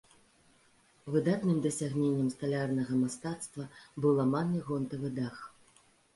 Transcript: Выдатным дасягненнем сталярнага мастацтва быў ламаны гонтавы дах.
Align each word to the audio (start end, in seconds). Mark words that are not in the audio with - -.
Выдатным 1.15 1.57
дасягненнем 1.65 2.31
сталярнага 2.37 2.93
мастацтва 3.03 3.67
быў 4.01 4.11
ламаны 4.23 4.57
гонтавы 4.73 5.15
дах. 5.21 5.37